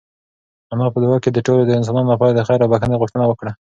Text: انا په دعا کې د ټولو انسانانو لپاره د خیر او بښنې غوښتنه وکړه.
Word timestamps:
انا 0.73 0.85
په 0.93 0.97
دعا 1.03 1.17
کې 1.23 1.29
د 1.31 1.39
ټولو 1.47 1.61
انسانانو 1.79 2.11
لپاره 2.13 2.31
د 2.33 2.39
خیر 2.47 2.59
او 2.61 2.71
بښنې 2.71 2.99
غوښتنه 3.01 3.25
وکړه. 3.27 3.51